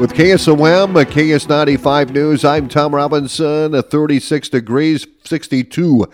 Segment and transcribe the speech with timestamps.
[0.00, 3.76] With KSOM, KS95 News, I'm Tom Robinson.
[3.76, 6.06] Uh, 36 degrees, 62.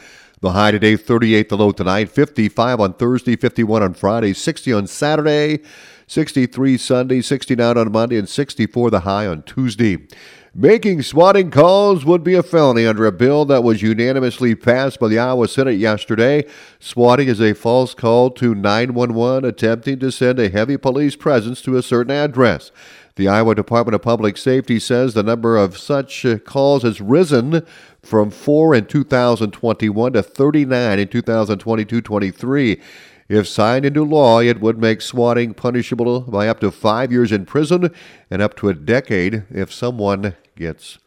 [0.42, 4.86] The high today, 38 the low tonight, 55 on Thursday, 51 on Friday, 60 on
[4.86, 5.60] Saturday,
[6.06, 10.06] 63 Sunday, 69 on Monday, and 64 the high on Tuesday.
[10.54, 15.06] Making swatting calls would be a felony under a bill that was unanimously passed by
[15.06, 16.44] the Iowa Senate yesterday.
[16.80, 21.76] Swatting is a false call to 911 attempting to send a heavy police presence to
[21.76, 22.72] a certain address.
[23.16, 27.66] The Iowa Department of Public Safety says the number of such uh, calls has risen
[28.02, 32.80] from 4 in 2021 to 39 in 2022 23.
[33.28, 37.46] If signed into law, it would make swatting punishable by up to five years in
[37.46, 37.94] prison
[38.30, 40.98] and up to a decade if someone gets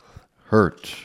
[0.46, 0.96] hurt.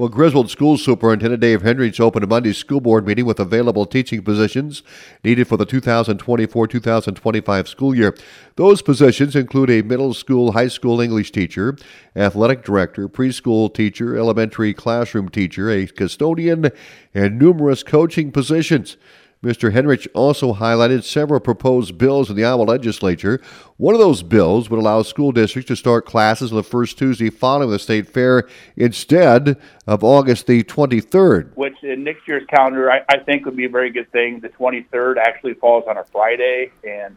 [0.00, 4.22] Well, Griswold School Superintendent Dave Hendricks opened a Monday school board meeting with available teaching
[4.22, 4.82] positions
[5.22, 8.16] needed for the 2024 2025 school year.
[8.56, 11.76] Those positions include a middle school, high school English teacher,
[12.16, 16.70] athletic director, preschool teacher, elementary classroom teacher, a custodian,
[17.12, 18.96] and numerous coaching positions.
[19.42, 19.72] Mr.
[19.72, 23.40] Hendricks also highlighted several proposed bills in the Iowa legislature.
[23.78, 27.30] One of those bills would allow school districts to start classes on the first Tuesday
[27.30, 28.46] following the state fair
[28.76, 31.56] instead of August the 23rd.
[31.56, 34.40] Which in next year's calendar, I, I think would be a very good thing.
[34.40, 37.16] The 23rd actually falls on a Friday, and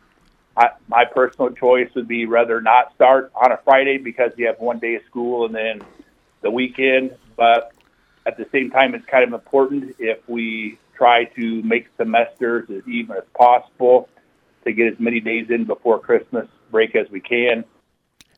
[0.56, 4.62] I, my personal choice would be rather not start on a Friday because you have
[4.62, 5.82] one day of school and then
[6.40, 7.18] the weekend.
[7.36, 7.74] But
[8.26, 12.88] at the same time, it's kind of important if we try to make semesters as
[12.88, 14.08] even as possible
[14.64, 17.66] to get as many days in before Christmas break as we can.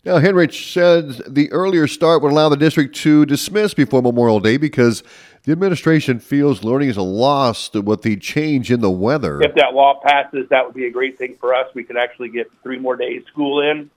[0.03, 4.57] Now, Henrich said the earlier start would allow the district to dismiss before Memorial Day
[4.57, 5.03] because
[5.43, 9.41] the administration feels learning is a lost with the change in the weather.
[9.41, 11.67] If that law passes, that would be a great thing for us.
[11.75, 13.91] We could actually get three more days school in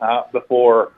[0.00, 0.92] uh, before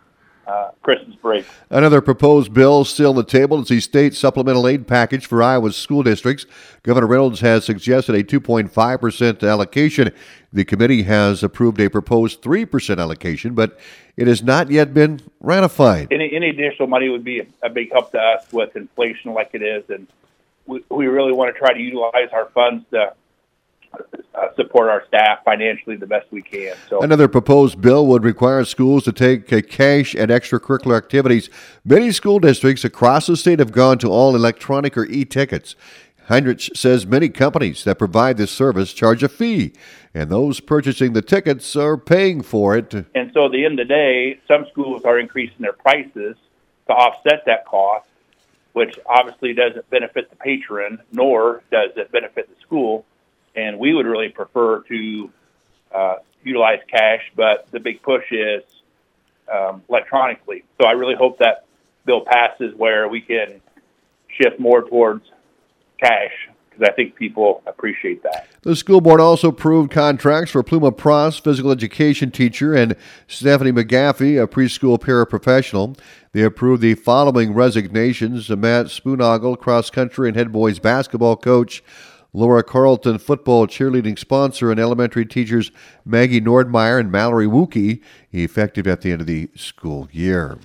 [0.47, 1.45] uh, Christmas break.
[1.71, 5.77] Another proposed bill still on the table is the state supplemental aid package for Iowa's
[5.77, 6.47] school districts.
[6.83, 10.13] Governor Reynolds has suggested a 2.5% allocation.
[10.53, 13.79] The committee has approved a proposed 3% allocation, but
[14.17, 16.09] it has not yet been ratified.
[16.13, 19.63] Any, any additional money would be a big help to us with inflation like it
[19.63, 20.07] is, and
[20.67, 23.15] we, we really want to try to utilize our funds to
[24.35, 26.75] uh, support our staff financially the best we can.
[26.89, 31.51] So another proposed bill would require schools to take uh, cash and extracurricular activities.
[31.85, 35.77] Many school districts across the state have gone to all electronic or e-tickets.
[36.29, 39.73] Heinrich says many companies that provide this service charge a fee,
[40.15, 42.95] and those purchasing the tickets are paying for it.
[43.15, 46.37] And so, at the end of the day, some schools are increasing their prices
[46.87, 48.09] to offset that cost,
[48.73, 53.05] which obviously doesn't benefit the patron, nor does it benefit the school
[53.55, 55.31] and we would really prefer to
[55.93, 58.63] uh, utilize cash, but the big push is
[59.53, 60.65] um, electronically.
[60.81, 61.65] So I really hope that
[62.05, 63.61] bill passes where we can
[64.29, 65.25] shift more towards
[66.01, 66.33] cash
[66.75, 68.49] because I think people appreciate that.
[68.63, 72.97] The school board also approved contracts for Pluma Pross, physical education teacher, and
[73.29, 75.97] Stephanie McGaffey, a preschool paraprofessional.
[76.33, 81.83] They approved the following resignations Matt Spoonoggle, cross country and head boys basketball coach.
[82.35, 85.71] Laura Carlton football cheerleading sponsor and elementary teachers
[86.05, 88.03] Maggie Nordmeyer and Mallory Wookie,
[88.33, 90.59] effective at the end of the school year.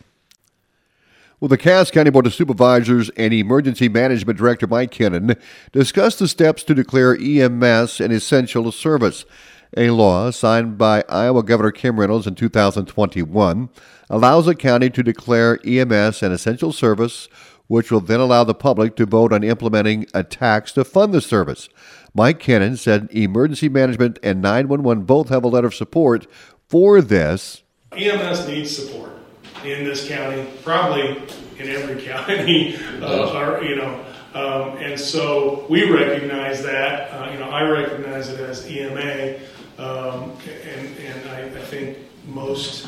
[1.40, 5.35] Well, the Cass County Board of Supervisors and Emergency Management Director Mike Kennon
[5.72, 9.24] discussed the steps to declare EMS an essential service.
[9.78, 13.69] A law signed by Iowa Governor Kim Reynolds in 2021
[14.09, 17.30] allows a county to declare EMS an essential service
[17.69, 21.22] which will then allow the public to vote on implementing a tax to fund the
[21.22, 21.69] service.
[22.16, 26.28] Mike Kennon said emergency management and 911 both have a letter of support
[26.68, 27.62] for this.
[27.94, 29.12] EMS needs support
[29.63, 31.22] in this county, probably
[31.59, 34.03] in every county, uh, or, you know,
[34.34, 37.12] um, and so we recognize that.
[37.12, 39.40] Uh, you know, I recognize it as EMA,
[39.77, 42.88] um, and, and I, I think most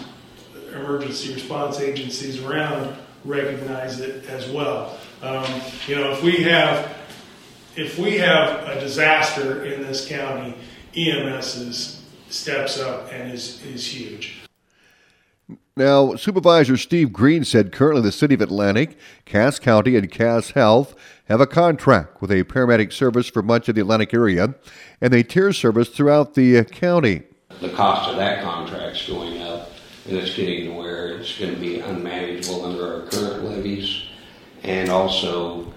[0.73, 4.97] emergency response agencies around recognize it as well.
[5.21, 5.45] Um,
[5.87, 6.97] you know, if we have
[7.75, 10.55] if we have a disaster in this county,
[10.95, 14.41] EMS is, steps up and is is huge.
[15.77, 20.93] Now, Supervisor Steve Green said currently the City of Atlantic, Cass County, and Cass Health
[21.25, 24.53] have a contract with a paramedic service for much of the Atlantic area,
[24.99, 27.23] and they tier service throughout the county.
[27.61, 29.40] The cost of that contract's going up,
[30.07, 34.05] and it's getting to where it's going to be unmanageable under our current levies.
[34.63, 35.71] And also,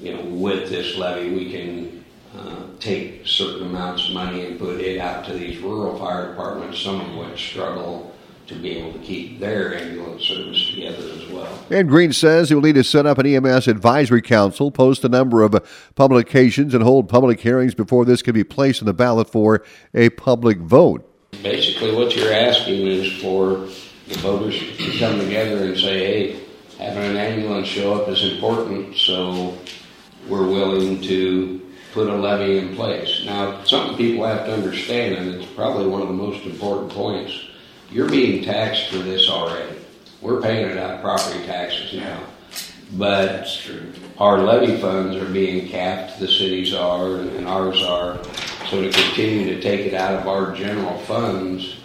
[0.00, 2.04] you know, with this levy, we can
[2.36, 6.80] uh, take certain amounts of money and put it out to these rural fire departments,
[6.80, 8.12] some of which struggle
[8.46, 11.58] to be able to keep their ambulance service together as well.
[11.70, 15.08] And Green says he will need to set up an EMS advisory council, post a
[15.08, 15.54] number of
[15.96, 19.64] publications, and hold public hearings before this can be placed on the ballot for
[19.94, 21.12] a public vote.
[21.46, 23.68] Basically, what you're asking is for
[24.08, 26.40] the voters to come together and say, hey,
[26.76, 29.56] having an ambulance show up is important, so
[30.26, 33.22] we're willing to put a levy in place.
[33.24, 37.32] Now, something people have to understand, and it's probably one of the most important points
[37.92, 39.78] you're being taxed for this already.
[40.20, 42.24] We're paying it out of property taxes now.
[42.94, 43.46] But
[44.18, 48.18] our levy funds are being capped, the cities are, and ours are.
[48.70, 51.76] So to continue to take it out of our general funds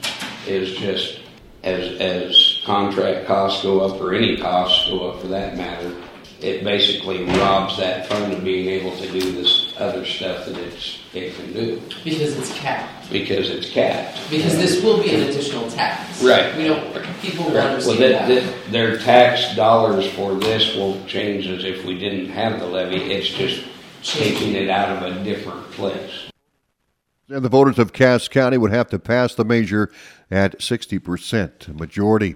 [0.48, 1.19] is just
[1.63, 5.95] as as contract costs go up or any costs go up for that matter,
[6.39, 10.98] it basically robs that fund of being able to do this other stuff that it's
[11.13, 13.12] it can do because it's capped.
[13.12, 14.19] because it's capped.
[14.31, 16.24] Because this will be an additional tax.
[16.24, 16.56] Right.
[16.57, 16.92] We don't.
[17.22, 17.57] People Right.
[17.57, 18.27] understand Well, that.
[18.27, 22.66] that, that, their tax dollars for this won't change as if we didn't have the
[22.66, 23.12] levy.
[23.12, 23.63] It's just
[24.01, 26.31] taking it out of a different place.
[27.31, 29.89] And the voters of Cass County would have to pass the measure
[30.30, 32.36] at 60% majority.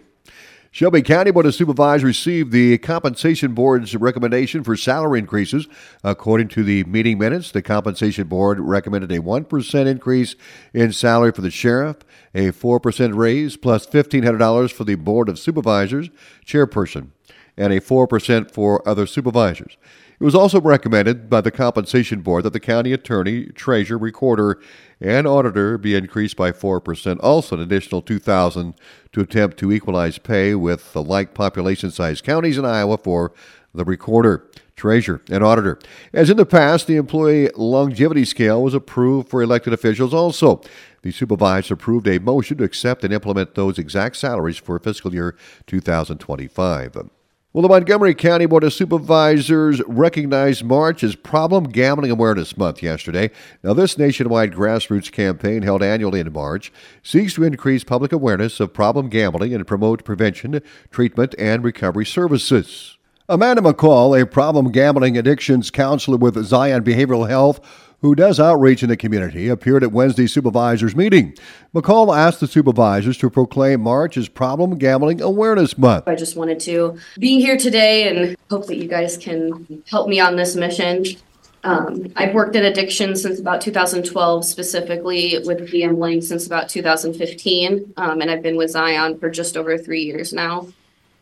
[0.72, 5.68] Shelby County Board of Supervisors received the Compensation Board's recommendation for salary increases.
[6.02, 10.36] According to the meeting minutes, the Compensation Board recommended a 1% increase
[10.74, 11.98] in salary for the sheriff,
[12.34, 16.10] a 4% raise plus $1,500 for the Board of Supervisors
[16.46, 17.10] chairperson,
[17.58, 19.76] and a 4% for other supervisors.
[20.20, 24.60] It was also recommended by the Compensation Board that the county attorney, treasurer, recorder,
[25.02, 28.76] and auditor be increased by 4%, also an additional 2000
[29.12, 33.34] to attempt to equalize pay with the like population size counties in Iowa for
[33.74, 35.80] the recorder, treasurer, and auditor.
[36.14, 40.62] As in the past, the employee longevity scale was approved for elected officials also.
[41.02, 45.36] The supervisors approved a motion to accept and implement those exact salaries for fiscal year
[45.68, 47.10] 2025.
[47.56, 53.32] Well, the Montgomery County Board of Supervisors recognized March as Problem Gambling Awareness Month yesterday.
[53.64, 58.74] Now, this nationwide grassroots campaign held annually in March seeks to increase public awareness of
[58.74, 60.62] problem gambling and promote prevention,
[60.92, 62.98] treatment, and recovery services.
[63.30, 67.62] Amanda McCall, a problem gambling addictions counselor with Zion Behavioral Health,
[68.02, 71.36] who does outreach in the community, appeared at Wednesday's supervisors meeting.
[71.74, 76.08] McCall asked the supervisors to proclaim March as Problem Gambling Awareness Month.
[76.08, 80.20] I just wanted to be here today and hope that you guys can help me
[80.20, 81.06] on this mission.
[81.64, 88.22] Um, I've worked in addiction since about 2012, specifically with gambling since about 2015, um,
[88.22, 90.68] and I've been with Zion for just over three years now.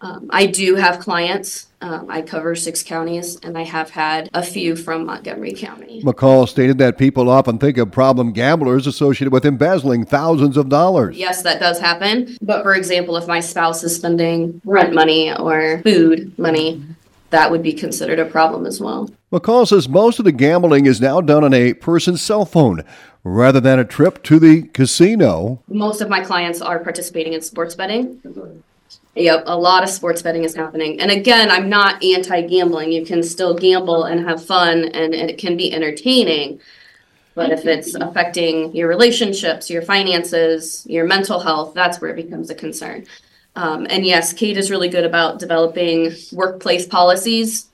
[0.03, 1.67] Um, I do have clients.
[1.79, 6.01] Um, I cover six counties, and I have had a few from Montgomery County.
[6.03, 11.15] McCall stated that people often think of problem gamblers associated with embezzling thousands of dollars.
[11.17, 12.37] Yes, that does happen.
[12.41, 16.83] But for example, if my spouse is spending rent money or food money,
[17.29, 19.09] that would be considered a problem as well.
[19.31, 22.83] McCall says most of the gambling is now done on a person's cell phone
[23.23, 25.63] rather than a trip to the casino.
[25.69, 28.21] Most of my clients are participating in sports betting.
[29.15, 30.99] Yep, a lot of sports betting is happening.
[30.99, 32.91] And again, I'm not anti gambling.
[32.91, 36.59] You can still gamble and have fun, and it can be entertaining.
[37.35, 42.49] But if it's affecting your relationships, your finances, your mental health, that's where it becomes
[42.49, 43.05] a concern.
[43.55, 47.67] Um, and yes, Kate is really good about developing workplace policies.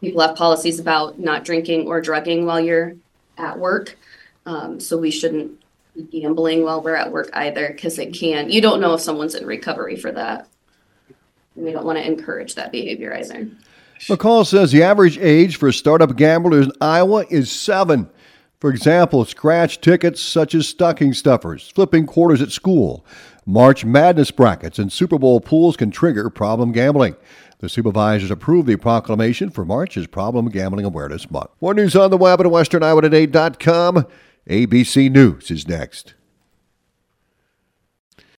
[0.00, 2.94] People have policies about not drinking or drugging while you're
[3.36, 3.96] at work.
[4.44, 5.60] Um, so we shouldn't
[6.02, 9.46] gambling while we're at work either, because it can, you don't know if someone's in
[9.46, 10.48] recovery for that.
[11.56, 13.48] We don't want to encourage that behavior either.
[14.02, 18.08] McCall says the average age for startup gamblers in Iowa is seven.
[18.60, 23.04] For example, scratch tickets such as stocking stuffers, flipping quarters at school,
[23.46, 27.16] March Madness brackets, and Super Bowl pools can trigger problem gambling.
[27.60, 31.50] The supervisors approved the proclamation for March's Problem Gambling Awareness Month.
[31.60, 34.06] More news on the web at westerniowatoday.com.
[34.48, 36.14] ABC News is next.